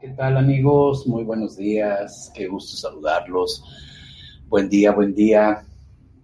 ¿Qué 0.00 0.10
tal 0.10 0.36
amigos? 0.36 1.08
Muy 1.08 1.24
buenos 1.24 1.56
días, 1.56 2.30
qué 2.32 2.46
gusto 2.46 2.76
saludarlos. 2.76 3.64
Buen 4.46 4.68
día, 4.68 4.92
buen 4.92 5.12
día. 5.12 5.64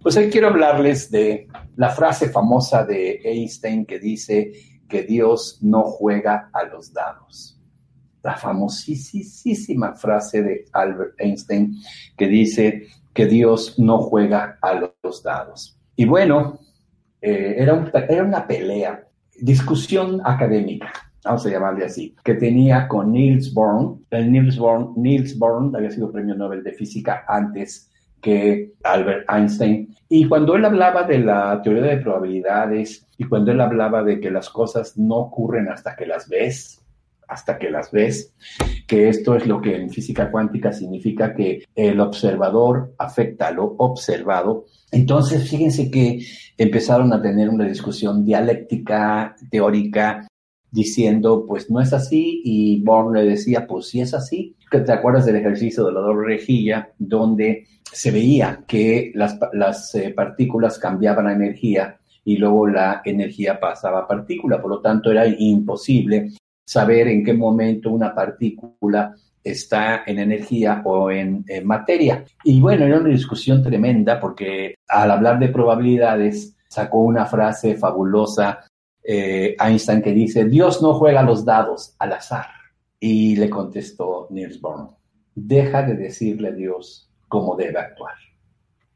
Pues 0.01 0.15
hoy 0.15 0.29
quiero 0.29 0.47
hablarles 0.47 1.11
de 1.11 1.49
la 1.75 1.89
frase 1.89 2.29
famosa 2.29 2.85
de 2.85 3.19
Einstein 3.21 3.85
que 3.85 3.99
dice 3.99 4.53
que 4.87 5.03
Dios 5.03 5.59
no 5.61 5.83
juega 5.83 6.49
a 6.53 6.63
los 6.63 6.93
dados. 6.93 7.59
La 8.23 8.37
famosísima 8.37 9.93
frase 9.93 10.41
de 10.41 10.65
Albert 10.71 11.15
Einstein 11.19 11.75
que 12.17 12.29
dice 12.29 12.87
que 13.13 13.25
Dios 13.25 13.77
no 13.77 13.97
juega 13.97 14.57
a 14.61 14.89
los 15.03 15.21
dados. 15.21 15.77
Y 15.97 16.05
bueno, 16.05 16.59
eh, 17.21 17.55
era, 17.57 17.91
era 18.07 18.23
una 18.23 18.47
pelea, 18.47 19.05
discusión 19.37 20.21
académica 20.23 21.04
vamos 21.25 21.45
a 21.45 21.49
llamarle 21.49 21.85
así, 21.85 22.15
que 22.23 22.35
tenía 22.35 22.87
con 22.87 23.11
Niels 23.11 23.53
Bohr. 23.53 23.97
El 24.11 24.31
Niels 24.31 24.57
Bohr, 24.57 24.97
Niels 24.97 25.37
había 25.73 25.91
sido 25.91 26.11
premio 26.11 26.35
Nobel 26.35 26.63
de 26.63 26.73
Física 26.73 27.25
antes 27.27 27.91
que 28.21 28.73
Albert 28.83 29.29
Einstein. 29.29 29.95
Y 30.07 30.27
cuando 30.27 30.55
él 30.55 30.65
hablaba 30.65 31.03
de 31.03 31.19
la 31.19 31.61
teoría 31.61 31.83
de 31.83 31.97
probabilidades 31.97 33.05
y 33.17 33.25
cuando 33.25 33.51
él 33.51 33.61
hablaba 33.61 34.03
de 34.03 34.19
que 34.19 34.31
las 34.31 34.49
cosas 34.49 34.97
no 34.97 35.15
ocurren 35.15 35.67
hasta 35.67 35.95
que 35.95 36.05
las 36.05 36.29
ves, 36.29 36.81
hasta 37.27 37.57
que 37.57 37.71
las 37.71 37.91
ves, 37.91 38.33
que 38.87 39.09
esto 39.09 39.35
es 39.35 39.47
lo 39.47 39.61
que 39.61 39.75
en 39.75 39.89
física 39.89 40.29
cuántica 40.29 40.71
significa 40.71 41.33
que 41.33 41.63
el 41.75 41.99
observador 41.99 42.93
afecta 42.99 43.47
a 43.47 43.51
lo 43.51 43.75
observado. 43.77 44.65
Entonces, 44.91 45.49
fíjense 45.49 45.89
que 45.89 46.19
empezaron 46.57 47.11
a 47.13 47.21
tener 47.21 47.49
una 47.49 47.65
discusión 47.65 48.23
dialéctica, 48.23 49.35
teórica, 49.49 50.27
diciendo, 50.75 51.45
pues 51.47 51.71
no 51.71 51.79
es 51.79 51.93
así, 51.93 52.41
y 52.43 52.83
Born 52.83 53.13
le 53.13 53.23
decía, 53.23 53.65
pues 53.65 53.87
sí 53.87 54.01
es 54.01 54.13
así. 54.13 54.55
¿Te 54.69 54.91
acuerdas 54.91 55.25
del 55.25 55.37
ejercicio 55.37 55.85
de 55.85 55.93
la 55.93 56.01
doble 56.01 56.27
rejilla, 56.35 56.89
donde 56.99 57.65
se 57.91 58.11
veía 58.11 58.65
que 58.67 59.13
las, 59.15 59.39
las 59.53 59.95
eh, 59.95 60.13
partículas 60.13 60.77
cambiaban 60.77 61.27
a 61.27 61.33
energía 61.33 61.97
y 62.25 62.35
luego 62.37 62.67
la 62.67 63.01
energía 63.05 63.57
pasaba 63.57 63.99
a 63.99 64.07
partícula? 64.07 64.61
Por 64.61 64.71
lo 64.71 64.81
tanto, 64.81 65.11
era 65.11 65.25
imposible 65.25 66.31
saber 66.67 67.07
en 67.07 67.23
qué 67.23 67.33
momento 67.33 67.89
una 67.91 68.13
partícula 68.13 69.15
está 69.41 70.03
en 70.05 70.19
energía 70.19 70.81
o 70.83 71.09
en 71.09 71.45
materia. 71.63 72.25
Y 72.43 72.59
bueno, 72.59 72.83
era 72.83 72.99
una 72.99 73.09
discusión 73.09 73.63
tremenda 73.63 74.19
porque 74.19 74.75
al 74.89 75.11
hablar 75.11 75.39
de 75.39 75.49
probabilidades 75.49 76.57
sacó 76.67 76.99
una 76.99 77.25
frase 77.25 77.75
fabulosa 77.75 78.59
eh, 79.07 79.55
Einstein 79.59 80.01
que 80.01 80.11
dice, 80.11 80.45
Dios 80.45 80.81
no 80.81 80.95
juega 80.95 81.21
los 81.21 81.45
dados 81.45 81.95
al 81.99 82.13
azar. 82.13 82.47
Y 82.99 83.35
le 83.35 83.49
contestó 83.49 84.27
Niels 84.31 84.59
Bohr, 84.59 84.89
deja 85.35 85.83
de 85.83 85.95
decirle 85.95 86.47
a 86.47 86.51
Dios 86.51 87.11
cómo 87.27 87.55
debe 87.55 87.79
actuar. 87.79 88.15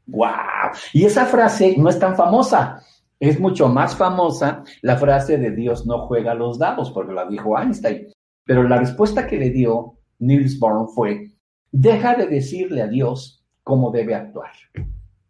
¡Wow! 0.06 0.72
Y 0.92 1.04
esa 1.04 1.26
frase 1.26 1.76
no 1.78 1.88
es 1.88 1.98
tan 1.98 2.16
famosa. 2.16 2.82
Es 3.20 3.38
mucho 3.38 3.68
más 3.68 3.94
famosa 3.94 4.64
la 4.82 4.96
frase 4.96 5.36
de 5.36 5.50
Dios 5.50 5.86
no 5.86 6.06
juega 6.06 6.34
los 6.34 6.58
dados, 6.58 6.90
porque 6.90 7.12
la 7.12 7.26
dijo 7.26 7.56
Einstein. 7.58 8.08
Pero 8.44 8.64
la 8.64 8.78
respuesta 8.78 9.26
que 9.26 9.38
le 9.38 9.50
dio 9.50 9.98
Niels 10.18 10.58
Bohr 10.58 10.88
fue, 10.88 11.30
deja 11.70 12.14
de 12.14 12.26
decirle 12.26 12.82
a 12.82 12.88
Dios 12.88 13.44
cómo 13.62 13.90
debe 13.90 14.14
actuar. 14.14 14.50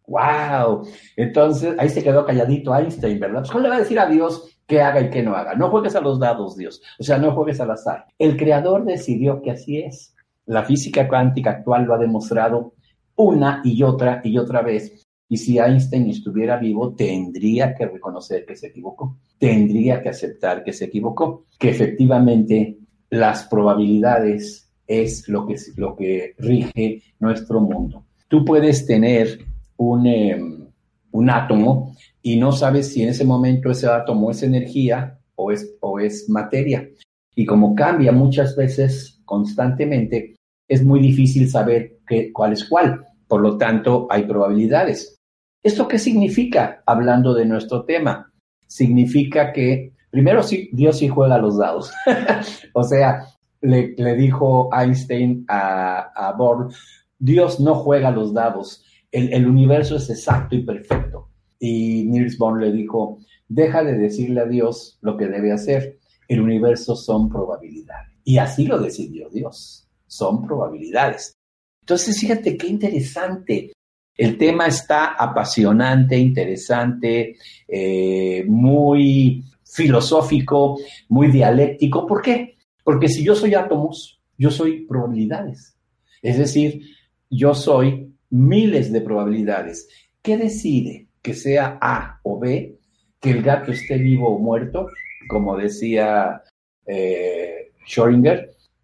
¡Wow! 0.06 0.88
Entonces, 1.16 1.74
ahí 1.78 1.88
se 1.88 2.02
quedó 2.02 2.24
calladito 2.24 2.74
Einstein, 2.74 3.20
¿verdad? 3.20 3.40
Pues, 3.40 3.50
¿cómo 3.50 3.62
le 3.62 3.68
va 3.68 3.76
a 3.76 3.80
decir 3.80 3.98
a 3.98 4.06
Dios 4.06 4.59
qué 4.70 4.80
haga 4.80 5.00
y 5.00 5.10
qué 5.10 5.20
no 5.20 5.34
haga. 5.34 5.54
No 5.54 5.68
juegues 5.68 5.96
a 5.96 6.00
los 6.00 6.20
dados, 6.20 6.56
Dios. 6.56 6.80
O 7.00 7.02
sea, 7.02 7.18
no 7.18 7.32
juegues 7.32 7.60
al 7.60 7.72
azar. 7.72 8.06
El 8.16 8.36
creador 8.36 8.84
decidió 8.84 9.42
que 9.42 9.50
así 9.50 9.78
es. 9.78 10.14
La 10.46 10.62
física 10.62 11.08
cuántica 11.08 11.50
actual 11.50 11.84
lo 11.84 11.94
ha 11.94 11.98
demostrado 11.98 12.74
una 13.16 13.60
y 13.64 13.82
otra 13.82 14.20
y 14.22 14.38
otra 14.38 14.62
vez. 14.62 15.08
Y 15.28 15.38
si 15.38 15.58
Einstein 15.58 16.08
estuviera 16.08 16.56
vivo, 16.56 16.94
tendría 16.94 17.74
que 17.74 17.86
reconocer 17.86 18.46
que 18.46 18.54
se 18.54 18.68
equivocó. 18.68 19.18
Tendría 19.38 20.00
que 20.00 20.10
aceptar 20.10 20.62
que 20.62 20.72
se 20.72 20.84
equivocó. 20.84 21.46
Que 21.58 21.70
efectivamente 21.70 22.78
las 23.10 23.48
probabilidades 23.48 24.70
es 24.86 25.28
lo 25.28 25.46
que, 25.46 25.56
lo 25.76 25.96
que 25.96 26.34
rige 26.38 27.02
nuestro 27.18 27.60
mundo. 27.60 28.04
Tú 28.28 28.44
puedes 28.44 28.86
tener 28.86 29.40
un, 29.76 30.06
em, 30.06 30.68
un 31.10 31.30
átomo 31.30 31.96
y 32.22 32.36
no 32.36 32.52
sabes 32.52 32.92
si 32.92 33.02
en 33.02 33.10
ese 33.10 33.24
momento 33.24 33.70
ese 33.70 33.86
átomo 33.86 34.30
es 34.30 34.42
energía 34.42 35.18
o 35.36 35.50
es, 35.52 36.28
materia. 36.28 36.88
Y 37.34 37.46
como 37.46 37.74
cambia 37.74 38.12
muchas 38.12 38.54
veces 38.56 39.20
constantemente, 39.24 40.36
es 40.68 40.84
muy 40.84 41.00
difícil 41.00 41.48
saber 41.48 41.98
cuál 42.32 42.52
es 42.52 42.64
cuál. 42.68 43.06
Por 43.26 43.40
lo 43.40 43.56
tanto, 43.56 44.06
hay 44.10 44.24
probabilidades. 44.24 45.16
¿Esto 45.62 45.88
qué 45.88 45.98
significa 45.98 46.82
hablando 46.84 47.32
de 47.32 47.46
nuestro 47.46 47.84
tema? 47.84 48.30
Significa 48.66 49.52
que, 49.52 49.94
primero, 50.10 50.42
sí, 50.42 50.68
Dios 50.72 50.98
sí 50.98 51.08
juega 51.08 51.38
los 51.38 51.58
dados. 51.58 51.90
o 52.74 52.82
sea, 52.82 53.24
le, 53.62 53.94
dijo 54.16 54.68
Einstein 54.74 55.44
a, 55.48 56.10
a 56.14 56.32
Bohr, 56.32 56.70
Dios 57.18 57.60
no 57.60 57.74
juega 57.76 58.10
los 58.10 58.34
dados. 58.34 58.84
El 59.10 59.46
universo 59.46 59.96
es 59.96 60.08
exacto 60.08 60.54
y 60.54 60.64
perfecto. 60.64 61.29
Y 61.60 62.04
Niels 62.04 62.38
Bohr 62.38 62.60
le 62.60 62.72
dijo, 62.72 63.20
deja 63.46 63.84
de 63.84 63.96
decirle 63.96 64.40
a 64.40 64.46
Dios 64.46 64.98
lo 65.02 65.16
que 65.16 65.26
debe 65.28 65.52
hacer. 65.52 65.98
El 66.26 66.40
universo 66.40 66.96
son 66.96 67.28
probabilidades. 67.28 68.10
Y 68.24 68.38
así 68.38 68.66
lo 68.66 68.78
decidió 68.80 69.28
Dios. 69.28 69.86
Son 70.06 70.42
probabilidades. 70.42 71.36
Entonces, 71.82 72.18
fíjate 72.18 72.56
qué 72.56 72.66
interesante. 72.66 73.72
El 74.16 74.38
tema 74.38 74.66
está 74.66 75.14
apasionante, 75.14 76.18
interesante, 76.18 77.36
eh, 77.68 78.44
muy 78.46 79.44
filosófico, 79.64 80.78
muy 81.08 81.28
dialéctico. 81.28 82.06
¿Por 82.06 82.22
qué? 82.22 82.56
Porque 82.84 83.08
si 83.08 83.22
yo 83.22 83.34
soy 83.34 83.54
átomos, 83.54 84.20
yo 84.36 84.50
soy 84.50 84.86
probabilidades. 84.86 85.76
Es 86.22 86.38
decir, 86.38 86.82
yo 87.28 87.54
soy 87.54 88.14
miles 88.30 88.92
de 88.92 89.00
probabilidades. 89.00 89.88
¿Qué 90.22 90.36
decide? 90.36 91.09
Que 91.22 91.34
sea 91.34 91.78
A 91.80 92.20
o 92.22 92.38
B, 92.38 92.78
que 93.20 93.30
el 93.30 93.42
gato 93.42 93.72
esté 93.72 93.98
vivo 93.98 94.34
o 94.34 94.38
muerto, 94.38 94.88
como 95.28 95.56
decía 95.56 96.42
eh, 96.86 97.72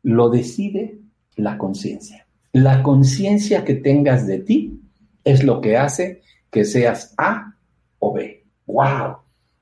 lo 0.02 0.30
decide 0.30 0.98
la 1.36 1.58
conciencia. 1.58 2.26
La 2.52 2.82
conciencia 2.82 3.64
que 3.64 3.74
tengas 3.74 4.26
de 4.26 4.38
ti 4.38 4.80
es 5.24 5.44
lo 5.44 5.60
que 5.60 5.76
hace 5.76 6.22
que 6.50 6.64
seas 6.64 7.14
A 7.18 7.54
o 7.98 8.12
B. 8.12 8.44
¡Wow! 8.66 9.16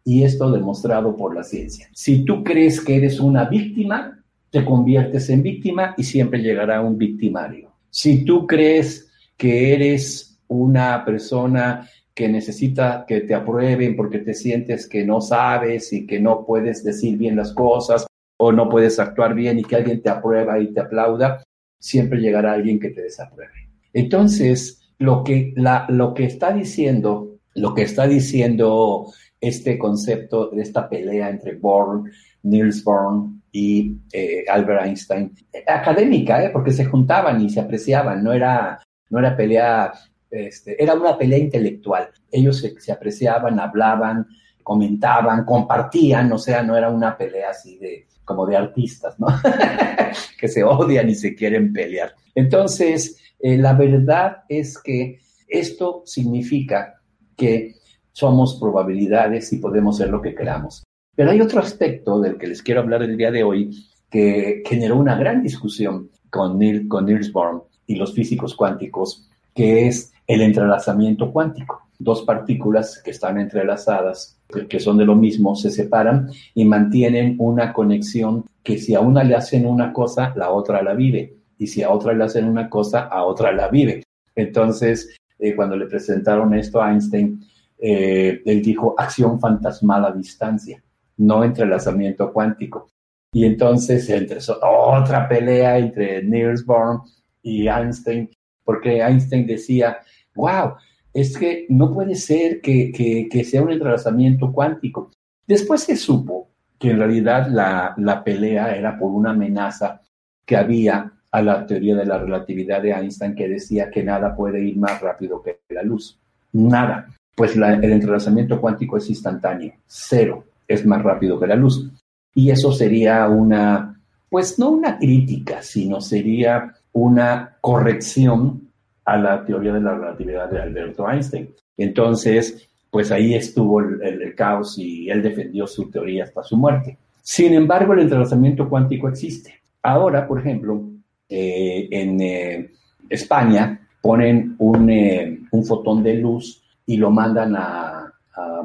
Y 0.04 0.22
esto 0.22 0.50
demostrado 0.50 1.16
por 1.16 1.34
la 1.34 1.42
ciencia. 1.42 1.88
Si 1.92 2.24
tú 2.24 2.44
crees 2.44 2.80
que 2.80 2.96
eres 2.96 3.20
una 3.20 3.48
víctima, 3.48 4.22
te 4.50 4.64
conviertes 4.64 5.30
en 5.30 5.42
víctima 5.42 5.94
y 5.96 6.04
siempre 6.04 6.40
llegará 6.40 6.80
un 6.82 6.98
victimario. 6.98 7.72
Si 7.90 8.24
tú 8.24 8.46
crees 8.46 9.10
que 9.36 9.72
eres 9.72 10.38
una 10.46 11.04
persona 11.04 11.88
que 12.14 12.28
necesita 12.28 13.04
que 13.06 13.22
te 13.22 13.34
aprueben 13.34 13.96
porque 13.96 14.20
te 14.20 14.34
sientes 14.34 14.88
que 14.88 15.04
no 15.04 15.20
sabes 15.20 15.92
y 15.92 16.06
que 16.06 16.20
no 16.20 16.44
puedes 16.46 16.84
decir 16.84 17.18
bien 17.18 17.36
las 17.36 17.52
cosas 17.52 18.06
o 18.38 18.52
no 18.52 18.68
puedes 18.68 18.98
actuar 18.98 19.34
bien 19.34 19.58
y 19.58 19.64
que 19.64 19.76
alguien 19.76 20.00
te 20.00 20.10
aprueba 20.10 20.58
y 20.58 20.72
te 20.72 20.80
aplauda, 20.80 21.42
siempre 21.78 22.20
llegará 22.20 22.52
alguien 22.52 22.78
que 22.78 22.90
te 22.90 23.02
desapruebe. 23.02 23.68
Entonces, 23.92 24.92
lo 24.98 25.24
que, 25.24 25.52
la, 25.56 25.86
lo 25.88 26.14
que 26.14 26.24
está 26.24 26.52
diciendo, 26.52 27.38
lo 27.54 27.74
que 27.74 27.82
está 27.82 28.06
diciendo 28.06 29.12
este 29.40 29.78
concepto 29.78 30.50
de 30.50 30.62
esta 30.62 30.88
pelea 30.88 31.28
entre 31.28 31.56
Born, 31.56 32.10
Niels 32.42 32.82
Bohr 32.82 33.28
y 33.52 33.96
eh, 34.12 34.44
Albert 34.48 34.86
Einstein, 34.86 35.32
académica, 35.66 36.44
¿eh? 36.44 36.50
porque 36.50 36.72
se 36.72 36.86
juntaban 36.86 37.40
y 37.40 37.50
se 37.50 37.60
apreciaban, 37.60 38.24
no 38.24 38.32
era, 38.32 38.80
no 39.10 39.18
era 39.18 39.36
pelea 39.36 39.92
este, 40.34 40.82
era 40.82 40.94
una 40.94 41.16
pelea 41.16 41.38
intelectual. 41.38 42.08
Ellos 42.30 42.58
se, 42.58 42.92
apreciaban, 42.92 43.60
hablaban, 43.60 44.26
comentaban, 44.62 45.44
compartían, 45.44 46.32
o 46.32 46.38
sea, 46.38 46.62
no 46.62 46.76
era 46.76 46.90
una 46.90 47.16
pelea 47.16 47.50
así 47.50 47.78
de 47.78 48.06
como 48.24 48.46
de 48.46 48.56
artistas, 48.56 49.18
¿no? 49.20 49.26
que 50.38 50.48
se 50.48 50.64
odian 50.64 51.08
y 51.10 51.14
se 51.14 51.34
quieren 51.34 51.72
pelear. 51.72 52.14
Entonces, 52.34 53.18
eh, 53.38 53.58
la 53.58 53.74
verdad 53.74 54.44
es 54.48 54.78
que 54.78 55.20
esto 55.46 56.02
significa 56.06 57.00
que 57.36 57.74
somos 58.12 58.58
probabilidades 58.58 59.52
y 59.52 59.58
podemos 59.58 59.98
ser 59.98 60.08
lo 60.08 60.22
que 60.22 60.34
queramos. 60.34 60.84
Pero 61.14 61.30
hay 61.30 61.40
otro 61.40 61.60
aspecto 61.60 62.20
del 62.20 62.38
que 62.38 62.46
les 62.46 62.62
quiero 62.62 62.80
hablar 62.80 63.02
el 63.02 63.16
día 63.16 63.30
de 63.30 63.44
hoy 63.44 63.70
que 64.10 64.62
generó 64.64 64.96
una 64.96 65.16
gran 65.16 65.42
discusión 65.42 66.10
con, 66.30 66.58
Neil, 66.58 66.88
con 66.88 67.06
Niels 67.06 67.32
Bohr 67.32 67.66
y 67.86 67.96
los 67.96 68.14
físicos 68.14 68.54
cuánticos, 68.54 69.28
que 69.54 69.88
es 69.88 70.13
el 70.26 70.40
entrelazamiento 70.42 71.32
cuántico. 71.32 71.88
Dos 71.98 72.22
partículas 72.22 73.00
que 73.02 73.12
están 73.12 73.38
entrelazadas, 73.38 74.40
que 74.68 74.80
son 74.80 74.98
de 74.98 75.04
lo 75.04 75.14
mismo, 75.14 75.54
se 75.54 75.70
separan 75.70 76.30
y 76.54 76.64
mantienen 76.64 77.36
una 77.38 77.72
conexión 77.72 78.44
que 78.62 78.78
si 78.78 78.94
a 78.94 79.00
una 79.00 79.22
le 79.22 79.36
hacen 79.36 79.66
una 79.66 79.92
cosa, 79.92 80.32
la 80.36 80.50
otra 80.50 80.82
la 80.82 80.94
vive. 80.94 81.36
Y 81.58 81.66
si 81.66 81.82
a 81.82 81.90
otra 81.90 82.12
le 82.12 82.24
hacen 82.24 82.46
una 82.46 82.68
cosa, 82.68 83.02
a 83.02 83.24
otra 83.24 83.52
la 83.52 83.68
vive. 83.68 84.02
Entonces, 84.34 85.16
eh, 85.38 85.54
cuando 85.54 85.76
le 85.76 85.86
presentaron 85.86 86.54
esto 86.54 86.82
a 86.82 86.90
Einstein, 86.90 87.40
eh, 87.78 88.40
él 88.44 88.62
dijo 88.62 88.94
acción 88.96 89.38
fantasmal 89.38 90.04
a 90.04 90.12
distancia, 90.12 90.82
no 91.18 91.44
entrelazamiento 91.44 92.32
cuántico. 92.32 92.88
Y 93.32 93.44
entonces 93.44 94.08
empezó 94.08 94.58
otra 94.62 95.28
pelea 95.28 95.78
entre 95.78 96.22
Niels 96.22 96.64
Bohr 96.64 97.02
y 97.42 97.68
Einstein, 97.68 98.30
porque 98.64 99.02
Einstein 99.02 99.46
decía, 99.46 99.98
wow, 100.34 100.74
es 101.12 101.36
que 101.38 101.66
no 101.68 101.92
puede 101.92 102.14
ser 102.16 102.60
que, 102.60 103.46
sea 103.48 103.62
un 103.62 103.70
entrelazamiento 103.70 104.52
cuántico. 104.52 105.10
Después 105.46 105.82
se 105.82 105.96
supo 105.96 106.48
que 106.78 106.90
en 106.90 106.98
realidad 106.98 107.48
la, 107.48 107.94
la 107.98 108.24
pelea 108.24 108.74
era 108.74 108.98
por 108.98 109.12
una 109.12 109.30
amenaza 109.30 110.00
que 110.44 110.56
había 110.56 111.12
a 111.30 111.42
la 111.42 111.66
teoría 111.66 111.96
de 111.96 112.06
la 112.06 112.18
relatividad 112.18 112.82
de 112.82 112.92
Einstein 112.92 113.34
que 113.34 113.48
decía 113.48 113.90
que 113.90 114.04
nada 114.04 114.36
puede 114.36 114.62
ir 114.62 114.76
más 114.76 115.00
rápido 115.00 115.42
que 115.42 115.58
la 115.70 115.82
luz. 115.82 116.18
Nada. 116.52 117.08
Pues 117.34 117.56
el 117.56 117.64
entrelazamiento 117.64 118.60
cuántico 118.60 118.96
es 118.96 119.08
instantáneo. 119.10 119.72
Cero 119.86 120.44
es 120.68 120.86
más 120.86 121.02
rápido 121.02 121.38
que 121.38 121.48
la 121.48 121.56
luz. 121.56 121.90
Y 122.34 122.50
eso 122.50 122.72
sería 122.72 123.28
una, 123.28 124.00
pues 124.30 124.58
no 124.58 124.70
una 124.70 124.98
crítica, 124.98 125.62
sino 125.62 126.00
sería 126.00 126.74
una 126.92 127.56
corrección 127.60 128.68
a 129.04 129.16
la 129.16 129.44
teoría 129.44 129.72
de 129.72 129.80
la 129.80 129.94
relatividad 129.94 130.50
de 130.50 130.60
Alberto 130.60 131.08
Einstein. 131.08 131.50
Entonces, 131.76 132.68
pues 132.90 133.10
ahí 133.10 133.34
estuvo 133.34 133.80
el, 133.80 134.34
caos 134.36 134.78
y 134.78 135.10
él 135.10 135.22
defendió 135.22 135.66
su 135.66 135.90
teoría 135.90 136.24
hasta 136.24 136.42
su 136.42 136.56
muerte. 136.56 136.96
Sin 137.22 137.52
embargo, 137.54 137.92
el 137.92 138.00
entrelazamiento 138.00 138.68
cuántico 138.68 139.08
existe. 139.08 139.54
Ahora, 139.82 140.26
por 140.26 140.40
ejemplo, 140.40 140.80
eh, 141.28 141.88
en 141.90 142.20
eh, 142.20 142.70
España 143.08 143.80
ponen 144.00 144.56
eh, 144.90 145.40
un, 145.50 145.64
fotón 145.64 146.02
de 146.02 146.14
luz 146.14 146.62
y 146.86 146.96
lo 146.96 147.10
mandan 147.10 147.56
a, 147.56 148.00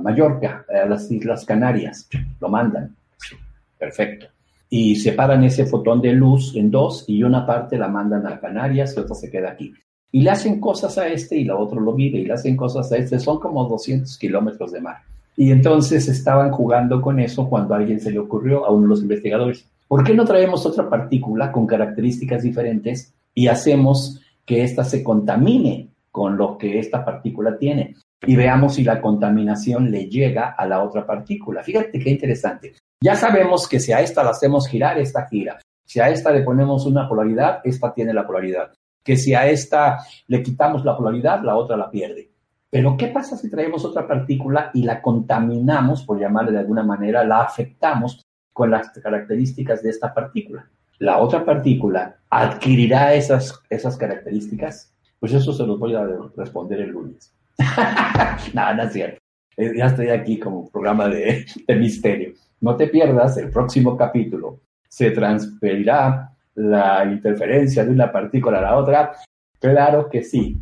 Mallorca, 0.01 0.65
a 0.69 0.87
las 0.87 1.09
Islas 1.11 1.45
Canarias. 1.45 2.07
Lo 2.39 2.49
mandan. 2.49 2.95
Perfecto. 3.77 4.27
Y 4.69 4.95
separan 4.95 5.43
ese 5.43 5.65
fotón 5.65 6.01
de 6.01 6.13
luz 6.13 6.55
en 6.55 6.69
dos 6.69 7.05
y 7.07 7.23
una 7.23 7.45
parte 7.45 7.77
la 7.77 7.87
mandan 7.87 8.27
a 8.27 8.39
Canarias 8.39 8.93
y 8.95 8.99
otra 8.99 9.15
se 9.15 9.31
queda 9.31 9.51
aquí. 9.51 9.73
Y 10.11 10.21
le 10.21 10.31
hacen 10.31 10.59
cosas 10.59 10.97
a 10.97 11.07
este 11.07 11.37
y 11.37 11.43
la 11.43 11.55
otra 11.55 11.79
lo 11.79 11.93
vive 11.93 12.19
y 12.19 12.25
le 12.25 12.33
hacen 12.33 12.57
cosas 12.57 12.91
a 12.91 12.97
este. 12.97 13.19
Son 13.19 13.39
como 13.39 13.63
200 13.65 14.17
kilómetros 14.17 14.71
de 14.71 14.81
mar. 14.81 14.97
Y 15.37 15.51
entonces 15.51 16.07
estaban 16.07 16.51
jugando 16.51 17.01
con 17.01 17.19
eso 17.19 17.47
cuando 17.47 17.75
alguien 17.75 17.99
se 17.99 18.11
le 18.11 18.19
ocurrió, 18.19 18.65
a 18.65 18.71
uno 18.71 18.83
de 18.83 18.89
los 18.89 19.01
investigadores, 19.01 19.65
¿Por 19.89 20.03
qué 20.03 20.13
no 20.13 20.23
traemos 20.23 20.67
otra 20.67 20.87
partícula 20.87 21.51
con 21.51 21.65
características 21.65 22.43
diferentes 22.43 23.11
y 23.33 23.47
hacemos 23.47 24.21
que 24.45 24.63
ésta 24.63 24.83
se 24.83 25.03
contamine 25.03 25.89
con 26.11 26.37
lo 26.37 26.59
que 26.59 26.77
esta 26.77 27.03
partícula 27.03 27.57
tiene? 27.57 27.95
Y 28.21 28.35
veamos 28.35 28.75
si 28.75 28.83
la 28.83 29.01
contaminación 29.01 29.89
le 29.89 30.05
llega 30.05 30.49
a 30.49 30.67
la 30.67 30.83
otra 30.83 31.07
partícula. 31.07 31.63
Fíjate 31.63 31.97
qué 31.97 32.11
interesante. 32.11 32.73
Ya 33.01 33.15
sabemos 33.15 33.67
que 33.67 33.79
si 33.79 33.91
a 33.91 33.99
esta 34.01 34.23
la 34.23 34.29
hacemos 34.29 34.67
girar, 34.67 34.99
esta 34.99 35.25
gira. 35.27 35.57
Si 35.83 35.99
a 35.99 36.09
esta 36.09 36.31
le 36.31 36.43
ponemos 36.43 36.85
una 36.85 37.09
polaridad, 37.09 37.61
esta 37.63 37.91
tiene 37.91 38.13
la 38.13 38.27
polaridad. 38.27 38.71
Que 39.03 39.17
si 39.17 39.33
a 39.33 39.47
esta 39.49 39.99
le 40.27 40.43
quitamos 40.43 40.85
la 40.85 40.95
polaridad, 40.95 41.43
la 41.43 41.55
otra 41.55 41.77
la 41.77 41.89
pierde. 41.89 42.29
Pero 42.69 42.95
¿qué 42.97 43.07
pasa 43.07 43.35
si 43.35 43.49
traemos 43.49 43.83
otra 43.83 44.07
partícula 44.07 44.69
y 44.73 44.83
la 44.83 45.01
contaminamos, 45.01 46.03
por 46.03 46.19
llamarle 46.19 46.51
de 46.51 46.59
alguna 46.59 46.83
manera, 46.83 47.23
la 47.23 47.41
afectamos 47.41 48.25
con 48.53 48.71
las 48.71 48.89
características 48.89 49.81
de 49.81 49.89
esta 49.89 50.13
partícula. 50.13 50.69
La 50.99 51.19
otra 51.19 51.45
partícula 51.45 52.17
adquirirá 52.29 53.13
esas, 53.13 53.57
esas 53.69 53.95
características. 53.95 54.93
Pues 55.19 55.33
eso 55.33 55.53
se 55.53 55.65
los 55.65 55.79
voy 55.79 55.95
a 55.95 56.05
responder 56.35 56.81
el 56.81 56.89
lunes. 56.89 57.33
no, 58.53 58.73
no 58.73 58.89
cierto. 58.89 59.19
Eh, 59.55 59.73
ya 59.77 59.85
estoy 59.85 60.09
aquí 60.09 60.37
como 60.37 60.69
programa 60.69 61.07
de 61.07 61.45
misterio. 61.69 62.33
No 62.61 62.75
te 62.75 62.87
pierdas 62.87 63.37
el 63.37 63.49
próximo 63.49 63.95
capítulo. 63.95 64.59
Se 64.89 65.11
transferirá 65.11 66.35
la 66.59 67.05
interferencia 67.05 67.85
de 67.85 67.91
una 67.91 68.11
partícula 68.11 68.59
a 68.59 68.61
la 68.61 68.77
otra. 68.77 69.13
Claro 69.59 70.09
que 70.09 70.23
sí. 70.23 70.57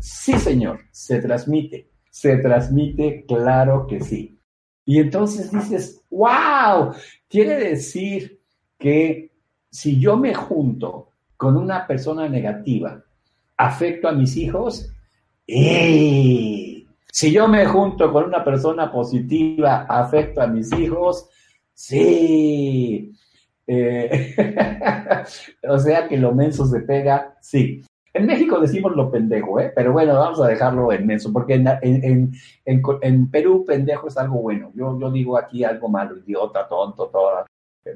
Sí, 0.00 0.32
señor, 0.38 0.80
se 0.90 1.20
transmite. 1.20 1.90
Se 2.10 2.38
transmite, 2.38 3.24
claro 3.26 3.86
que 3.86 4.00
sí. 4.00 4.38
Y 4.86 4.98
entonces 4.98 5.50
dices, 5.50 6.02
wow, 6.10 6.94
quiere 7.28 7.58
decir 7.58 8.40
que 8.78 9.32
si 9.70 9.98
yo 9.98 10.16
me 10.16 10.34
junto 10.34 11.10
con 11.36 11.56
una 11.56 11.86
persona 11.86 12.28
negativa, 12.28 13.02
afecto 13.56 14.08
a 14.08 14.12
mis 14.12 14.36
hijos, 14.36 14.90
si 15.46 16.86
yo 17.32 17.48
me 17.48 17.66
junto 17.66 18.12
con 18.12 18.24
una 18.24 18.44
persona 18.44 18.90
positiva, 18.90 19.86
afecto 19.88 20.40
a 20.40 20.46
mis 20.46 20.72
hijos, 20.72 21.28
sí. 21.72 23.12
Eh, 23.66 24.34
o 25.68 25.78
sea 25.78 26.08
que 26.08 26.16
lo 26.16 26.34
menso 26.34 26.66
se 26.66 26.80
pega, 26.80 27.36
sí. 27.40 27.82
En 28.12 28.26
México 28.26 28.60
decimos 28.60 28.94
lo 28.94 29.10
pendejo, 29.10 29.58
¿eh? 29.58 29.72
pero 29.74 29.92
bueno, 29.92 30.14
vamos 30.14 30.40
a 30.40 30.46
dejarlo 30.46 30.92
en 30.92 31.04
menso, 31.04 31.32
porque 31.32 31.54
en, 31.54 33.28
Perú 33.30 33.64
pendejo 33.66 34.06
es 34.06 34.16
algo 34.16 34.40
bueno. 34.40 34.70
Yo, 34.74 34.98
yo 35.00 35.10
digo 35.10 35.36
aquí 35.36 35.64
algo 35.64 35.88
malo, 35.88 36.16
idiota, 36.18 36.68
tonto, 36.68 37.08
toda, 37.08 37.44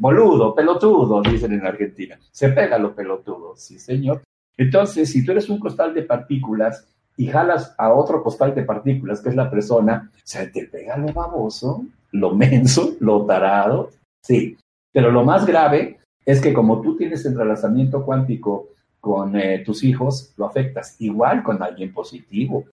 boludo, 0.01 0.55
pelotudo, 0.55 1.23
dicen 1.23 1.53
en 1.53 1.65
Argentina. 1.65 2.19
Se 2.33 2.49
pega 2.49 2.79
lo 2.79 2.95
pelotudo, 2.95 3.55
sí, 3.57 3.79
señor. 3.79 4.23
Entonces, 4.57 5.11
si 5.11 5.25
tú 5.25 5.33
eres 5.33 5.49
un 5.49 5.61
costal 5.61 5.95
de 5.95 6.03
partículas 6.03 6.87
y 7.17 7.29
jalas 7.29 7.75
a 7.79 7.93
otro 7.93 8.23
costal 8.23 8.55
de 8.55 8.65
partículas, 8.65 9.21
que 9.21 9.29
es 9.29 9.37
la 9.37 9.51
persona, 9.51 10.11
se 10.25 10.49
te 10.49 10.67
pega 10.67 10.97
lo 10.97 11.13
baboso, 11.13 11.85
lo 12.13 12.35
menso, 12.35 12.97
lo 13.01 13.25
tarado, 13.25 13.91
sí. 14.23 14.57
Pero 14.99 15.13
lo 15.13 15.25
más 15.25 15.47
grave 15.47 16.01
es 16.27 16.41
que 16.41 16.53
como 16.53 16.81
tú 16.81 16.97
tienes 16.97 17.25
entrelazamiento 17.25 18.05
cuántico 18.05 18.71
con 18.99 19.37
eh, 19.37 19.63
tus 19.65 19.85
hijos, 19.85 20.35
lo 20.37 20.47
afectas. 20.47 20.97
Igual 21.01 21.45
con 21.45 21.63
alguien 21.63 21.93
positivo, 21.95 22.65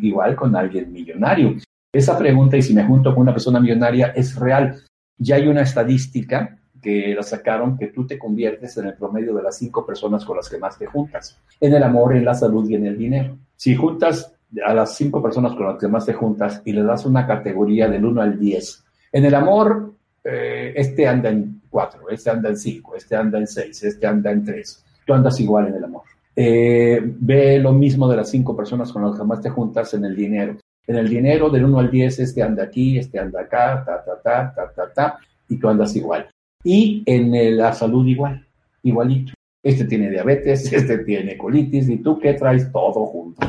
igual 0.00 0.36
con 0.36 0.54
alguien 0.54 0.92
millonario. 0.92 1.56
Esa 1.92 2.16
pregunta, 2.16 2.56
y 2.56 2.62
si 2.62 2.74
me 2.74 2.84
junto 2.84 3.12
con 3.12 3.22
una 3.22 3.32
persona 3.32 3.58
millonaria, 3.58 4.12
es 4.14 4.36
real. 4.36 4.84
Ya 5.16 5.34
hay 5.34 5.48
una 5.48 5.62
estadística 5.62 6.60
que 6.80 7.12
la 7.16 7.24
sacaron 7.24 7.76
que 7.76 7.88
tú 7.88 8.06
te 8.06 8.20
conviertes 8.20 8.76
en 8.76 8.86
el 8.86 8.94
promedio 8.94 9.34
de 9.34 9.42
las 9.42 9.58
cinco 9.58 9.84
personas 9.84 10.24
con 10.24 10.36
las 10.36 10.48
que 10.48 10.58
más 10.58 10.78
te 10.78 10.86
juntas, 10.86 11.40
en 11.60 11.74
el 11.74 11.82
amor, 11.82 12.14
en 12.14 12.24
la 12.24 12.34
salud 12.34 12.70
y 12.70 12.76
en 12.76 12.86
el 12.86 12.96
dinero. 12.96 13.36
Si 13.56 13.74
juntas 13.74 14.32
a 14.64 14.74
las 14.74 14.94
cinco 14.94 15.20
personas 15.20 15.56
con 15.56 15.66
las 15.66 15.78
que 15.80 15.88
más 15.88 16.06
te 16.06 16.14
juntas 16.14 16.62
y 16.64 16.70
le 16.70 16.84
das 16.84 17.04
una 17.04 17.26
categoría 17.26 17.88
del 17.88 18.04
1 18.04 18.22
al 18.22 18.38
10, 18.38 18.84
en 19.10 19.24
el 19.24 19.34
amor, 19.34 19.87
eh, 20.24 20.72
este 20.76 21.06
anda 21.06 21.30
en 21.30 21.62
4, 21.70 22.10
este 22.10 22.30
anda 22.30 22.48
en 22.48 22.56
5, 22.56 22.96
este 22.96 23.16
anda 23.16 23.38
en 23.38 23.46
6, 23.46 23.82
este 23.84 24.06
anda 24.06 24.30
en 24.30 24.44
3 24.44 24.84
tú 25.08 25.14
andas 25.14 25.40
igual 25.40 25.68
en 25.68 25.74
el 25.74 25.84
amor. 25.84 26.02
Eh, 26.36 27.00
ve 27.02 27.58
lo 27.58 27.72
mismo 27.72 28.08
de 28.08 28.16
las 28.16 28.30
cinco 28.30 28.54
personas 28.54 28.92
con 28.92 29.02
las 29.02 29.18
que 29.18 29.24
más 29.24 29.40
te 29.40 29.48
juntas 29.48 29.94
en 29.94 30.04
el 30.04 30.14
dinero. 30.14 30.56
En 30.86 30.96
el 30.96 31.08
dinero, 31.08 31.50
del 31.50 31.64
1 31.64 31.78
al 31.78 31.90
10, 31.90 32.20
este 32.20 32.42
anda 32.42 32.64
aquí, 32.64 32.98
este 32.98 33.18
anda 33.18 33.40
acá, 33.40 33.82
ta, 33.84 34.04
ta, 34.04 34.22
ta, 34.22 34.54
ta, 34.54 34.72
ta, 34.72 34.92
ta, 34.92 35.18
y 35.48 35.56
tú 35.56 35.68
andas 35.68 35.96
igual. 35.96 36.30
Y 36.62 37.02
en 37.06 37.56
la 37.56 37.72
salud 37.72 38.06
igual, 38.06 38.46
igualito. 38.82 39.32
Este 39.62 39.86
tiene 39.86 40.10
diabetes, 40.10 40.72
este 40.72 40.98
tiene 40.98 41.36
colitis, 41.36 41.88
y 41.88 41.98
tú 41.98 42.18
qué 42.18 42.34
traes 42.34 42.70
todo 42.70 43.06
junto. 43.06 43.46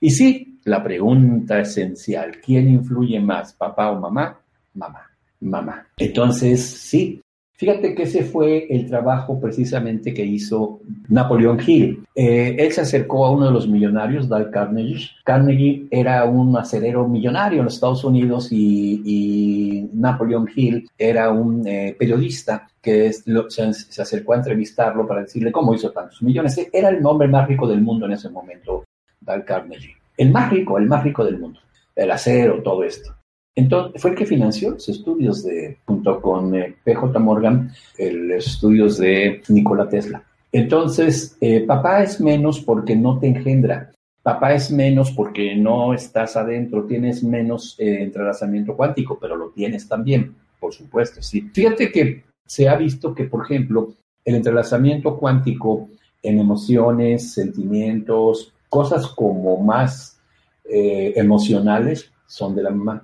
Y 0.00 0.10
sí, 0.10 0.60
la 0.64 0.82
pregunta 0.82 1.60
esencial, 1.60 2.40
¿quién 2.44 2.68
influye 2.68 3.20
más, 3.20 3.54
papá 3.54 3.92
o 3.92 4.00
mamá? 4.00 4.38
Mamá, 4.74 5.11
mamá. 5.42 5.86
Entonces, 5.98 6.64
sí, 6.64 7.22
Fíjate 7.62 7.94
que 7.94 8.02
ese 8.02 8.24
fue 8.24 8.66
el 8.70 8.88
trabajo 8.88 9.38
precisamente 9.38 10.12
que 10.12 10.24
hizo 10.24 10.80
Napoleón 11.08 11.60
Hill. 11.64 12.04
Eh, 12.12 12.56
él 12.58 12.72
se 12.72 12.80
acercó 12.80 13.24
a 13.24 13.30
uno 13.30 13.46
de 13.46 13.52
los 13.52 13.68
millonarios, 13.68 14.28
Dale 14.28 14.50
Carnegie. 14.50 15.10
Carnegie 15.22 15.86
era 15.88 16.24
un 16.24 16.56
acerero 16.56 17.06
millonario 17.06 17.60
en 17.60 17.66
los 17.66 17.74
Estados 17.74 18.02
Unidos 18.02 18.48
y, 18.50 19.00
y 19.04 19.90
Napoleón 19.92 20.48
Hill 20.52 20.90
era 20.98 21.30
un 21.30 21.64
eh, 21.64 21.94
periodista 21.96 22.68
que 22.82 23.12
se, 23.12 23.72
se, 23.72 24.02
acercó 24.02 24.32
a 24.32 24.38
entrevistarlo 24.38 25.06
para 25.06 25.22
decirle 25.22 25.52
cómo 25.52 25.72
hizo 25.72 25.92
tantos 25.92 26.20
millones. 26.20 26.68
Era 26.72 26.88
el 26.88 27.06
hombre 27.06 27.28
más 27.28 27.46
rico 27.46 27.68
del 27.68 27.80
mundo 27.80 28.06
en 28.06 28.12
ese 28.14 28.28
momento, 28.28 28.82
Dale 29.20 29.44
Carnegie. 29.44 29.94
El 30.16 30.32
más 30.32 30.50
rico, 30.50 30.78
el 30.78 30.86
más 30.86 31.04
rico 31.04 31.24
del 31.24 31.38
mundo. 31.38 31.60
El 31.94 32.10
acero, 32.10 32.60
todo 32.60 32.82
esto. 32.82 33.14
Entonces, 33.54 34.00
fue 34.00 34.12
el 34.12 34.16
que 34.16 34.26
financió 34.26 34.70
los 34.70 34.88
estudios 34.88 35.44
de, 35.44 35.78
junto 35.84 36.20
con 36.22 36.54
eh, 36.54 36.74
PJ 36.84 37.18
Morgan, 37.18 37.70
los 37.98 38.46
estudios 38.46 38.96
de 38.98 39.42
Nikola 39.48 39.88
Tesla. 39.88 40.24
Entonces, 40.50 41.36
eh, 41.40 41.60
papá 41.66 42.02
es 42.02 42.20
menos 42.20 42.60
porque 42.60 42.96
no 42.96 43.18
te 43.18 43.26
engendra. 43.26 43.92
Papá 44.22 44.54
es 44.54 44.70
menos 44.70 45.10
porque 45.10 45.54
no 45.54 45.92
estás 45.92 46.36
adentro, 46.36 46.86
tienes 46.86 47.22
menos 47.22 47.76
eh, 47.78 48.02
entrelazamiento 48.02 48.76
cuántico, 48.76 49.18
pero 49.20 49.36
lo 49.36 49.50
tienes 49.50 49.88
también, 49.88 50.34
por 50.60 50.72
supuesto, 50.72 51.20
sí. 51.20 51.50
Fíjate 51.52 51.90
que 51.90 52.22
se 52.46 52.68
ha 52.68 52.76
visto 52.76 53.14
que, 53.14 53.24
por 53.24 53.44
ejemplo, 53.44 53.92
el 54.24 54.36
entrelazamiento 54.36 55.18
cuántico 55.18 55.88
en 56.22 56.38
emociones, 56.38 57.34
sentimientos, 57.34 58.54
cosas 58.68 59.08
como 59.08 59.60
más 59.60 60.20
emocionales 60.64 62.10
son 62.26 62.54
de 62.54 62.62
la 62.62 62.70
mamá 62.70 63.02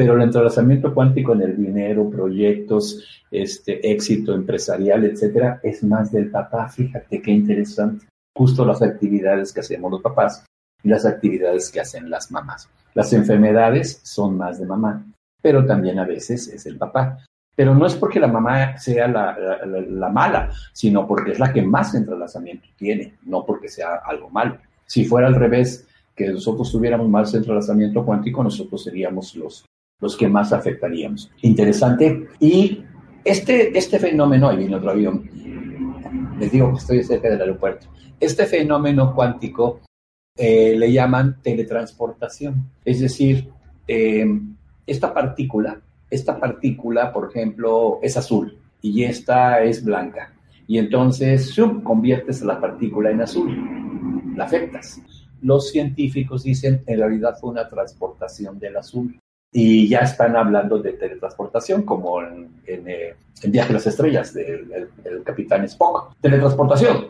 pero 0.00 0.14
el 0.14 0.22
entrelazamiento 0.22 0.94
cuántico 0.94 1.34
en 1.34 1.42
el 1.42 1.56
dinero, 1.58 2.08
proyectos, 2.08 3.22
este, 3.30 3.92
éxito 3.92 4.32
empresarial, 4.32 5.04
etcétera, 5.04 5.60
es 5.62 5.84
más 5.84 6.10
del 6.10 6.30
papá. 6.30 6.70
Fíjate 6.70 7.20
qué 7.20 7.30
interesante. 7.30 8.06
Justo 8.34 8.64
las 8.64 8.80
actividades 8.80 9.52
que 9.52 9.60
hacemos 9.60 9.90
los 9.90 10.00
papás 10.00 10.42
y 10.82 10.88
las 10.88 11.04
actividades 11.04 11.70
que 11.70 11.82
hacen 11.82 12.08
las 12.08 12.30
mamás. 12.30 12.66
Las 12.94 13.12
enfermedades 13.12 14.00
son 14.02 14.38
más 14.38 14.58
de 14.58 14.64
mamá, 14.64 15.04
pero 15.42 15.66
también 15.66 15.98
a 15.98 16.06
veces 16.06 16.48
es 16.48 16.64
el 16.64 16.78
papá. 16.78 17.18
Pero 17.54 17.74
no 17.74 17.84
es 17.84 17.94
porque 17.94 18.20
la 18.20 18.28
mamá 18.28 18.78
sea 18.78 19.06
la, 19.06 19.36
la 19.66 20.08
mala, 20.08 20.50
sino 20.72 21.06
porque 21.06 21.32
es 21.32 21.38
la 21.38 21.52
que 21.52 21.60
más 21.60 21.94
entrelazamiento 21.94 22.70
tiene, 22.74 23.18
no 23.24 23.44
porque 23.44 23.68
sea 23.68 23.96
algo 23.96 24.30
malo. 24.30 24.56
Si 24.86 25.04
fuera 25.04 25.26
al 25.26 25.34
revés, 25.34 25.86
que 26.16 26.26
nosotros 26.28 26.72
tuviéramos 26.72 27.06
más 27.06 27.34
entrelazamiento 27.34 28.02
cuántico, 28.02 28.42
nosotros 28.42 28.82
seríamos 28.82 29.36
los, 29.36 29.66
los 30.00 30.16
que 30.16 30.28
más 30.28 30.52
afectaríamos. 30.52 31.30
Interesante. 31.42 32.28
Y 32.38 32.82
este, 33.24 33.76
este 33.76 33.98
fenómeno, 33.98 34.48
ahí 34.48 34.56
viene 34.58 34.76
otro 34.76 34.90
avión, 34.90 35.28
les 36.38 36.50
digo 36.50 36.70
que 36.72 36.78
estoy 36.78 37.04
cerca 37.04 37.28
del 37.28 37.40
aeropuerto, 37.40 37.86
este 38.18 38.46
fenómeno 38.46 39.14
cuántico 39.14 39.80
eh, 40.36 40.74
le 40.76 40.92
llaman 40.92 41.40
teletransportación. 41.42 42.70
Es 42.84 43.00
decir, 43.00 43.50
eh, 43.86 44.26
esta 44.86 45.12
partícula, 45.12 45.80
esta 46.08 46.38
partícula, 46.40 47.12
por 47.12 47.30
ejemplo, 47.30 47.98
es 48.02 48.16
azul 48.16 48.58
y 48.80 49.04
esta 49.04 49.62
es 49.62 49.84
blanca. 49.84 50.32
Y 50.66 50.78
entonces, 50.78 51.50
¡shum! 51.50 51.82
conviertes 51.82 52.42
la 52.42 52.60
partícula 52.60 53.10
en 53.10 53.20
azul, 53.20 54.34
la 54.36 54.44
afectas. 54.44 55.02
Los 55.42 55.70
científicos 55.70 56.44
dicen, 56.44 56.82
en 56.86 56.98
realidad 56.98 57.36
fue 57.40 57.50
una 57.50 57.68
transportación 57.68 58.58
del 58.58 58.76
azul 58.76 59.18
y 59.52 59.88
ya 59.88 60.00
están 60.00 60.36
hablando 60.36 60.78
de 60.78 60.92
teletransportación, 60.92 61.82
como 61.82 62.22
en, 62.22 62.60
en, 62.66 62.88
eh, 62.88 63.16
Viaje 63.42 63.70
a 63.70 63.74
las 63.74 63.86
Estrellas 63.86 64.34
del 64.34 65.22
Capitán 65.24 65.64
Spock. 65.64 66.14
Teletransportación, 66.20 67.06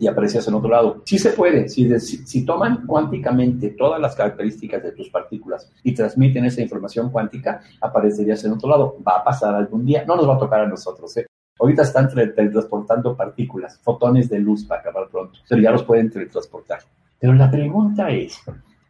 y 0.00 0.06
aparecías 0.06 0.48
en 0.48 0.54
otro 0.54 0.70
lado. 0.70 1.02
Sí 1.04 1.18
se 1.18 1.30
puede, 1.30 1.68
si, 1.68 2.00
si, 2.00 2.44
toman 2.44 2.86
cuánticamente 2.86 3.70
todas 3.70 4.00
las 4.00 4.16
características 4.16 4.82
de 4.82 4.92
tus 4.92 5.10
partículas 5.10 5.70
y 5.82 5.92
transmiten 5.92 6.46
esa 6.46 6.62
información 6.62 7.10
cuántica, 7.10 7.60
aparecerías 7.82 8.42
en 8.44 8.52
otro 8.52 8.70
lado. 8.70 8.96
Va 9.06 9.18
a 9.18 9.24
pasar 9.24 9.54
algún 9.54 9.84
día, 9.84 10.04
no 10.06 10.16
nos 10.16 10.26
va 10.26 10.36
a 10.36 10.38
tocar 10.38 10.60
a 10.60 10.66
nosotros, 10.66 11.14
¿eh? 11.18 11.26
Ahorita 11.60 11.82
están 11.82 12.08
teletransportando 12.08 13.14
partículas, 13.14 13.78
fotones 13.78 14.28
de 14.28 14.38
luz 14.38 14.64
para 14.64 14.80
acabar 14.80 15.08
pronto, 15.08 15.38
pero 15.48 15.60
ya 15.60 15.70
los 15.70 15.84
pueden 15.84 16.10
teletransportar. 16.10 16.80
Pero 17.20 17.34
la 17.34 17.50
pregunta 17.50 18.10
es, 18.10 18.38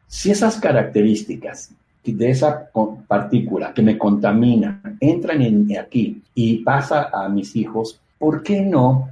si 0.06 0.30
esas 0.30 0.58
características 0.58 1.74
de 2.12 2.30
esa 2.30 2.70
partícula 3.08 3.72
que 3.72 3.82
me 3.82 3.96
contamina 3.96 4.80
entran 5.00 5.42
en 5.42 5.66
aquí 5.78 6.22
y 6.34 6.58
pasa 6.58 7.10
a 7.12 7.28
mis 7.28 7.56
hijos, 7.56 8.00
¿por 8.18 8.42
qué 8.42 8.60
no 8.60 9.10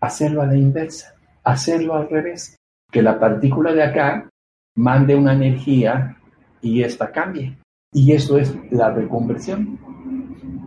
hacerlo 0.00 0.42
a 0.42 0.46
la 0.46 0.56
inversa? 0.56 1.14
Hacerlo 1.44 1.94
al 1.94 2.08
revés. 2.08 2.56
Que 2.90 3.02
la 3.02 3.18
partícula 3.18 3.72
de 3.72 3.82
acá 3.82 4.28
mande 4.76 5.14
una 5.14 5.34
energía 5.34 6.16
y 6.60 6.82
esta 6.82 7.10
cambie. 7.10 7.56
Y 7.92 8.12
eso 8.12 8.38
es 8.38 8.54
la 8.70 8.90
reconversión. 8.90 9.78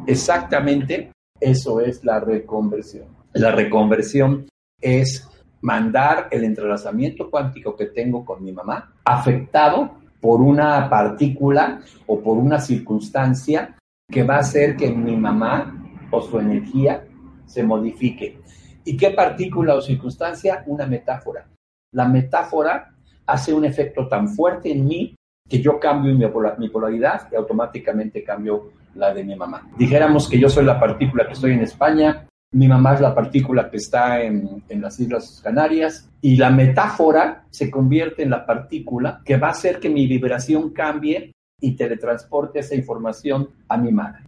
Exactamente 0.05 1.11
eso 1.39 1.81
es 1.81 2.03
la 2.03 2.19
reconversión. 2.19 3.07
La 3.33 3.51
reconversión 3.51 4.47
es 4.79 5.27
mandar 5.61 6.27
el 6.31 6.43
entrelazamiento 6.43 7.29
cuántico 7.29 7.75
que 7.75 7.87
tengo 7.87 8.23
con 8.25 8.43
mi 8.43 8.51
mamá 8.51 8.93
afectado 9.05 10.02
por 10.23 10.39
una 10.39 10.89
partícula 10.89 11.81
o 12.07 12.21
por 12.21 12.37
una 12.37 12.57
circunstancia 12.57 13.75
que 14.09 14.23
va 14.23 14.37
a 14.37 14.39
hacer 14.39 14.77
que 14.77 14.89
mi 14.89 15.17
mamá 15.17 15.85
o 16.11 16.21
su 16.21 16.39
energía 16.39 17.03
se 17.45 17.61
modifique. 17.61 18.39
¿Y 18.85 18.95
qué 18.95 19.09
partícula 19.09 19.75
o 19.75 19.81
circunstancia? 19.81 20.63
Una 20.65 20.87
metáfora. 20.87 21.45
La 21.91 22.07
metáfora 22.07 22.95
hace 23.25 23.53
un 23.53 23.65
efecto 23.65 24.07
tan 24.07 24.29
fuerte 24.29 24.71
en 24.71 24.85
mí 24.85 25.13
que 25.49 25.61
yo 25.61 25.77
cambio 25.77 26.15
mi 26.57 26.69
polaridad 26.69 27.27
y 27.29 27.35
automáticamente 27.35 28.23
cambio 28.23 28.71
la 28.95 29.13
de 29.13 29.25
mi 29.25 29.35
mamá. 29.35 29.69
Dijéramos 29.77 30.29
que 30.29 30.39
yo 30.39 30.47
soy 30.47 30.63
la 30.63 30.79
partícula 30.79 31.27
que 31.27 31.33
estoy 31.33 31.51
en 31.51 31.63
España, 31.63 32.29
mi 32.53 32.67
mamá 32.67 32.93
es 32.93 33.01
la 33.01 33.15
partícula 33.15 33.69
que 33.69 33.77
está 33.77 34.21
en, 34.21 34.63
las 34.69 34.99
Islas 34.99 35.41
Canarias 35.43 36.07
y 36.21 36.35
la 36.35 36.49
metáfora 36.49 37.45
se 37.49 37.69
convierte 37.69 38.23
en 38.23 38.29
la 38.29 38.45
partícula 38.45 39.21
que 39.25 39.37
va 39.37 39.47
a 39.47 39.51
hacer 39.51 39.79
que 39.79 39.89
mi 39.89 40.07
vibración 40.07 40.69
cambie 40.69 41.33
y 41.59 41.75
teletransporte 41.75 42.59
esa 42.59 42.75
información 42.75 43.49
a 43.67 43.77
mi 43.77 43.91
madre. 43.91 44.21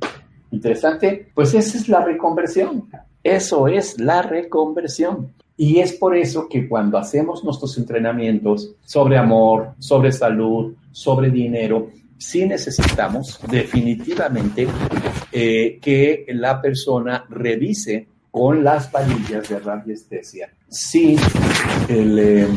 Interesante, 0.51 1.27
pues 1.33 1.53
esa 1.53 1.77
es 1.77 1.87
la 1.87 2.03
reconversión. 2.03 2.89
Eso 3.23 3.67
es 3.67 3.99
la 3.99 4.21
reconversión. 4.21 5.33
Y 5.57 5.79
es 5.79 5.93
por 5.93 6.15
eso 6.15 6.47
que 6.49 6.67
cuando 6.67 6.97
hacemos 6.97 7.43
nuestros 7.43 7.77
entrenamientos 7.77 8.73
sobre 8.83 9.17
amor, 9.17 9.73
sobre 9.79 10.11
salud, 10.11 10.73
sobre 10.91 11.29
dinero, 11.29 11.89
sí 12.17 12.45
necesitamos 12.45 13.39
definitivamente 13.49 14.67
eh, 15.31 15.79
que 15.81 16.25
la 16.29 16.61
persona 16.61 17.25
revise 17.29 18.07
con 18.35 18.65
las 18.65 18.89
palillas 18.89 19.47
de 19.47 19.59
radiestesia. 19.59 20.49
Si 20.67 21.15
el, 21.87 22.19
eh, 22.19 22.47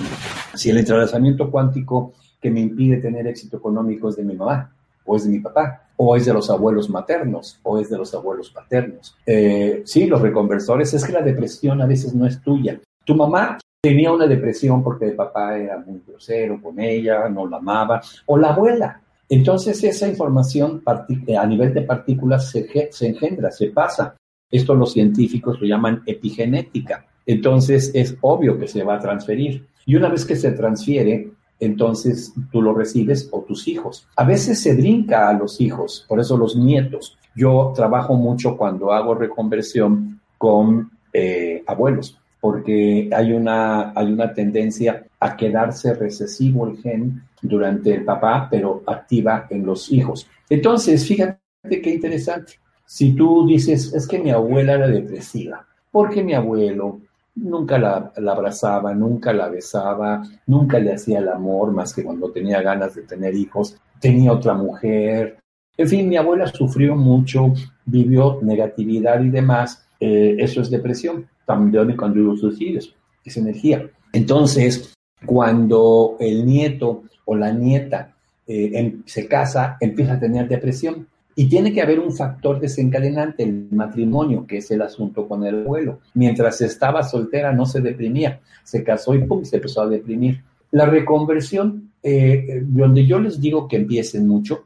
si 0.55 0.71
el 0.71 0.79
entrelazamiento 0.79 1.49
cuántico 1.53 2.15
que 2.41 2.51
me 2.51 2.59
impide 2.59 2.97
tener 2.97 3.29
éxito 3.29 3.59
económico 3.59 4.09
es 4.09 4.17
de 4.17 4.25
mi 4.25 4.35
mamá, 4.35 4.75
o 5.05 5.15
es 5.15 5.23
de 5.23 5.31
mi 5.31 5.39
papá, 5.39 5.85
o 5.97 6.17
es 6.17 6.27
de 6.27 6.35
los 6.35 6.51
abuelos 6.51 6.91
maternos, 6.91 7.61
o 7.63 7.79
es 7.79 7.89
de 7.89 7.97
los 7.97 8.13
abuelos 8.13 8.51
paternos. 8.51 9.17
Eh, 9.25 9.83
sí, 9.85 10.07
los 10.07 10.21
reconversores, 10.21 10.93
es 10.95 11.05
que 11.05 11.13
la 11.13 11.23
depresión 11.23 11.81
a 11.81 11.87
veces 11.87 12.13
no 12.13 12.27
es 12.27 12.43
tuya. 12.43 12.81
Tu 13.05 13.15
mamá 13.15 13.57
tenía 13.81 14.11
una 14.11 14.27
depresión 14.27 14.83
porque 14.83 15.05
el 15.05 15.15
papá 15.15 15.57
era 15.57 15.79
muy 15.79 16.03
grosero 16.05 16.61
con 16.61 16.81
ella, 16.81 17.29
no 17.29 17.47
la 17.47 17.59
amaba, 17.59 18.03
o 18.27 18.37
la 18.37 18.49
abuela. 18.49 19.01
Entonces 19.29 19.85
esa 19.85 20.09
información 20.09 20.83
a 20.85 21.47
nivel 21.47 21.73
de 21.73 21.83
partículas 21.83 22.51
se, 22.51 22.91
se 22.91 23.07
engendra, 23.07 23.53
se 23.53 23.69
pasa. 23.69 24.17
Esto 24.51 24.75
los 24.75 24.93
científicos 24.93 25.61
lo 25.61 25.67
llaman 25.67 26.03
epigenética. 26.07 27.07
Entonces 27.27 27.91
es 27.95 28.17
obvio 28.23 28.59
que 28.59 28.69
se 28.69 28.83
va 28.83 28.97
a 28.97 29.01
transferir. 29.01 29.67
Y 29.85 29.97
una 29.97 30.09
vez 30.09 30.25
que 30.25 30.37
se 30.37 30.53
transfiere, 30.53 31.31
entonces 31.61 32.33
tú 32.51 32.63
lo 32.63 32.73
recibes 32.75 33.29
o 33.33 33.43
tus 33.43 33.69
hijos. 33.69 34.07
A 34.17 34.25
veces 34.25 34.61
se 34.61 34.75
brinca 34.75 35.29
a 35.29 35.33
los 35.33 35.61
hijos, 35.61 36.05
por 36.09 36.21
eso 36.21 36.37
los 36.37 36.57
nietos. 36.57 37.19
Yo 37.35 37.73
trabajo 37.75 38.15
mucho 38.15 38.57
cuando 38.57 38.93
hago 38.93 39.15
reconversión 39.15 40.21
con 40.39 40.91
eh, 41.13 41.63
abuelos, 41.67 42.19
porque 42.41 43.11
hay 43.13 43.33
una, 43.33 43.93
hay 43.95 44.13
una 44.13 44.33
tendencia 44.33 45.05
a 45.21 45.37
quedarse 45.37 45.95
recesivo 45.95 46.69
el 46.69 46.79
gen 46.79 47.23
durante 47.43 47.95
el 47.95 48.05
papá, 48.05 48.49
pero 48.51 48.83
activa 48.87 49.47
en 49.51 49.67
los 49.67 49.91
hijos. 49.93 50.29
Entonces, 50.49 51.07
fíjate 51.07 51.39
qué 51.83 51.91
interesante. 51.91 52.55
Si 52.91 53.13
tú 53.13 53.47
dices, 53.47 53.93
es 53.93 54.09
que 54.09 54.19
mi 54.19 54.31
abuela 54.31 54.73
era 54.73 54.89
depresiva, 54.89 55.67
porque 55.93 56.23
mi 56.23 56.33
abuelo 56.33 57.01
nunca 57.35 57.79
la, 57.79 58.13
abrazaba, 58.17 58.95
nunca 58.95 59.31
la 59.35 59.51
besaba, 59.51 60.23
nunca 60.47 60.79
le 60.79 60.95
hacía 60.95 61.19
el 61.19 61.29
amor 61.29 61.71
más 61.71 61.93
que 61.93 62.03
cuando 62.03 62.31
tenía 62.31 62.63
ganas 62.63 62.95
de 62.95 63.03
tener 63.03 63.35
hijos, 63.35 63.77
tenía 64.01 64.33
otra 64.33 64.55
mujer. 64.55 65.37
En 65.77 65.87
fin, 65.87 66.09
mi 66.09 66.17
abuela 66.17 66.47
sufrió 66.47 66.97
mucho, 66.97 67.53
vivió 67.85 68.39
negatividad 68.41 69.23
y 69.23 69.29
demás, 69.29 69.87
eh, 70.01 70.37
eso 70.39 70.63
es 70.63 70.71
depresión. 70.71 71.27
También 71.45 71.95
cuando 71.95 72.35
suicidios, 72.39 72.97
es 73.23 73.37
energía. 73.37 73.87
Entonces, 74.15 74.95
cuando 75.27 76.17
el 76.21 76.47
nieto 76.47 77.03
o 77.27 77.37
la 77.37 77.53
nieta 77.53 78.15
eh, 78.47 78.71
em, 78.73 79.03
se 79.05 79.29
casa, 79.29 79.77
empieza 79.79 80.15
a 80.15 80.19
tener 80.19 80.49
depresión. 80.49 81.07
Y 81.39 81.49
tiene 81.49 81.73
que 81.73 81.81
haber 81.81 82.01
un 82.01 82.13
factor 82.13 82.59
desencadenante, 82.59 83.45
el 83.45 83.69
matrimonio, 83.71 84.45
que 84.45 84.57
es 84.57 84.73
el 84.73 84.83
asunto 84.83 85.29
con 85.29 85.45
el 85.45 85.63
abuelo. 85.63 86.01
Mientras 86.15 86.61
estaba 86.63 87.05
soltera 87.05 87.53
no 87.53 87.65
se 87.65 87.81
deprimía, 87.81 88.41
se 88.65 88.83
casó 88.83 89.15
y 89.15 89.23
pum, 89.23 89.45
se 89.45 89.55
empezó 89.55 89.83
a 89.83 89.87
deprimir. 89.87 90.43
La 90.73 90.87
reconversión, 90.87 91.93
eh, 92.03 92.61
donde 92.65 93.07
yo 93.07 93.21
les 93.21 93.41
digo 93.41 93.69
que 93.69 93.77
empiecen 93.77 94.27
mucho, 94.27 94.65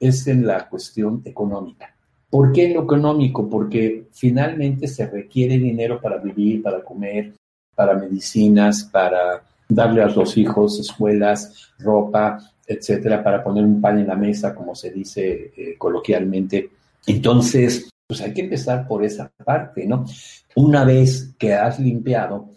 es 0.00 0.26
en 0.26 0.46
la 0.46 0.66
cuestión 0.66 1.20
económica. 1.26 1.94
¿Por 2.30 2.52
qué 2.52 2.68
en 2.68 2.72
lo 2.72 2.84
económico? 2.84 3.46
Porque 3.50 4.06
finalmente 4.10 4.88
se 4.88 5.06
requiere 5.06 5.58
dinero 5.58 6.00
para 6.00 6.16
vivir, 6.16 6.62
para 6.62 6.82
comer, 6.82 7.34
para 7.74 7.98
medicinas, 7.98 8.84
para 8.84 9.42
darle 9.68 10.00
a 10.00 10.06
los 10.06 10.38
hijos 10.38 10.80
escuelas, 10.80 11.70
ropa, 11.78 12.38
etcétera, 12.66 13.22
para 13.22 13.42
poner 13.42 13.64
un 13.64 13.80
pan 13.80 13.98
en 13.98 14.06
la 14.06 14.16
mesa, 14.16 14.54
como 14.54 14.74
se 14.74 14.90
dice 14.90 15.52
eh, 15.56 15.74
coloquialmente. 15.78 16.70
Entonces, 17.06 17.90
pues 18.06 18.20
hay 18.20 18.32
que 18.32 18.42
empezar 18.42 18.86
por 18.86 19.04
esa 19.04 19.30
parte, 19.44 19.86
¿no? 19.86 20.04
Una 20.56 20.84
vez 20.84 21.34
que 21.38 21.54
has 21.54 21.78
limpiado, 21.78 22.50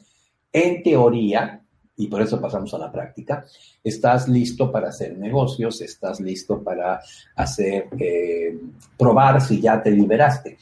en 0.51 0.83
teoría, 0.83 1.61
y 1.95 2.07
por 2.07 2.21
eso 2.21 2.39
pasamos 2.39 2.73
a 2.73 2.77
la 2.77 2.91
práctica, 2.91 3.45
estás 3.83 4.27
listo 4.27 4.71
para 4.71 4.89
hacer 4.89 5.17
negocios, 5.17 5.81
estás 5.81 6.19
listo 6.19 6.61
para 6.63 7.01
hacer, 7.35 7.87
eh, 7.99 8.57
probar 8.97 9.41
si 9.41 9.59
ya 9.59 9.81
te 9.81 9.91
liberaste. 9.91 10.57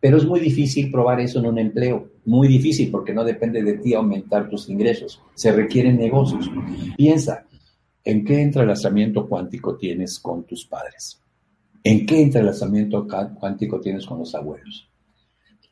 Pero 0.00 0.16
es 0.16 0.24
muy 0.24 0.40
difícil 0.40 0.90
probar 0.90 1.20
eso 1.20 1.38
en 1.38 1.46
un 1.46 1.58
empleo, 1.58 2.08
muy 2.24 2.48
difícil 2.48 2.90
porque 2.90 3.12
no 3.12 3.22
depende 3.22 3.62
de 3.62 3.74
ti 3.74 3.94
aumentar 3.94 4.48
tus 4.48 4.68
ingresos, 4.68 5.22
se 5.34 5.52
requieren 5.52 5.98
negocios. 5.98 6.50
Piensa, 6.96 7.44
¿en 8.04 8.24
qué 8.24 8.42
entrelazamiento 8.42 9.28
cuántico 9.28 9.76
tienes 9.76 10.18
con 10.18 10.44
tus 10.44 10.66
padres? 10.66 11.20
¿En 11.82 12.06
qué 12.06 12.22
entrelazamiento 12.22 13.06
cuántico 13.38 13.80
tienes 13.80 14.06
con 14.06 14.18
los 14.18 14.34
abuelos? 14.34 14.88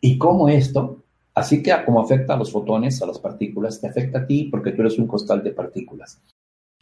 Y 0.01 0.17
cómo 0.17 0.49
esto, 0.49 1.05
así 1.35 1.63
que 1.63 1.73
como 1.85 2.01
afecta 2.01 2.35
a 2.35 2.37
los 2.37 2.53
fotones, 2.53 3.03
a 3.03 3.07
las 3.07 3.19
partículas, 3.19 3.81
te 3.81 3.89
afecta 3.89 4.21
a 4.21 4.27
ti 4.27 4.45
porque 4.45 4.73
tú 4.73 4.83
eres 4.83 4.99
un 4.99 5.07
costal 5.07 5.43
de 5.43 5.53
partículas. 5.53 6.21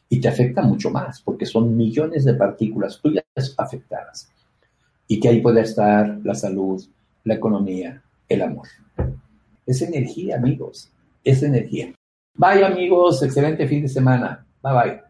Y 0.08 0.20
te 0.20 0.28
afecta 0.28 0.62
mucho 0.62 0.90
más 0.90 1.22
porque 1.22 1.46
son 1.46 1.76
millones 1.76 2.24
de 2.24 2.34
partículas 2.34 3.00
tuyas 3.00 3.24
afectadas. 3.56 4.30
Y 5.08 5.18
que 5.18 5.28
ahí 5.28 5.40
puede 5.40 5.62
estar 5.62 6.20
la 6.22 6.34
salud, 6.34 6.84
la 7.24 7.34
economía, 7.34 8.02
el 8.28 8.42
amor. 8.42 8.68
Es 9.64 9.82
energía, 9.82 10.36
amigos. 10.36 10.90
Es 11.24 11.42
energía. 11.42 11.92
Bye, 12.34 12.64
amigos. 12.64 13.22
Excelente 13.22 13.66
fin 13.66 13.82
de 13.82 13.88
semana. 13.88 14.46
Bye, 14.62 14.72
bye. 14.72 15.05